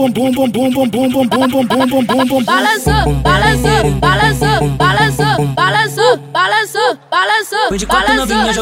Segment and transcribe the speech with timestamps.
[0.00, 3.90] bum bum bum bum bum bum bum bum bum bum bum bum bum balançou, balançou,
[4.00, 7.84] balançou, balançou, balançou, balançou, balançou, balançou,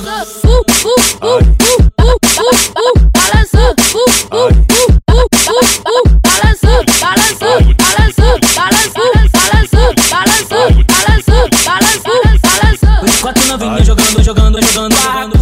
[0.08, 6.78] uh, uh, uh, uh, uh, uh, uh, balançou, uh, uh, uh, uh, uh, uh, balançou,
[7.00, 8.98] balançou, balançou, balançou,
[9.38, 10.58] balançou, balançou,
[10.98, 13.20] balançou, balançou, balançou.
[13.20, 15.37] Quatro novinhas jogando, jogando, jogando, jogando.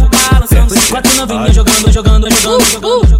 [0.89, 3.19] Quatro novinhas jogando, jogando, jogando, jogando.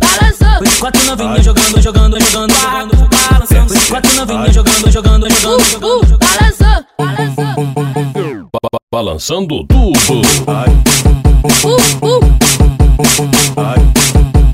[0.64, 3.68] De quatro novinhas jogando, jogando, jogando, jogando.
[3.68, 6.08] Foi de quatro novinhas jogando, jogando, jogando, jogando.
[6.08, 9.92] uh, balançou, balançou, Ba- ba- Balançando tudo.
[10.10, 10.22] uh, uh,
[11.64, 12.20] uh, uh,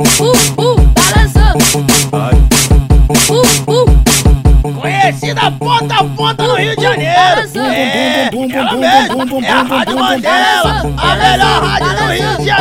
[0.09, 0.43] uh,
[3.69, 4.03] uh,
[4.81, 7.13] Conhecida ponta a ponta no Rio de Janeiro.
[7.73, 12.52] É, ela mesma, é a Rádio Mandela, a melhor rádio do Rio de Janeiro.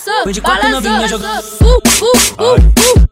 [0.00, 1.40] Balançou, Foi de quatro balançou, novinhas jogando.
[1.40, 1.80] uh, uh,
[2.38, 2.56] uh, uh,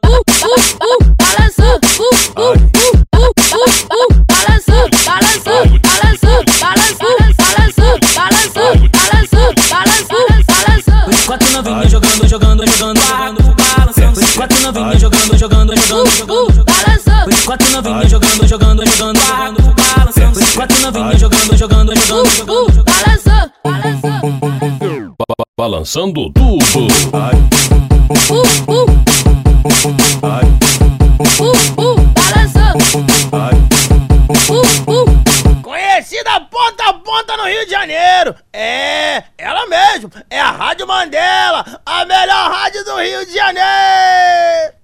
[0.09, 7.99] uh, uh, uh, balançou, uh, uh, uh, uh, uh, uh, balançou, balançou, balançou, balançou, balançou,
[8.15, 8.69] balançou,
[9.05, 11.05] balançou, balançou, balançou.
[11.05, 14.15] Foi de quatro novinhas jogando, jogando, jogando, jogando.
[14.15, 16.65] Foi de quatro novinhas jogando, jogando, jogando, jogando.
[16.65, 20.35] Balançou, Foi de quatro novinhas jogando, jogando, jogando, jogando.
[20.35, 22.47] Foi de quatro novinhas jogando, jogando, jogando, jogando.
[22.47, 23.38] balançou, balançou, Ba- ba-
[25.69, 26.89] balançando tudo.
[27.13, 27.35] Ai.
[31.39, 32.79] Uh, balançando.
[35.63, 38.35] Conhecida ponta a ponta no Rio de Janeiro.
[38.51, 40.11] É, ela mesmo.
[40.31, 44.78] É a Rádio Mandela, a melhor rádio do Rio de Janeiro.